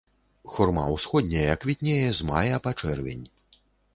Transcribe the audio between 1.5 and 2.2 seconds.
квітнее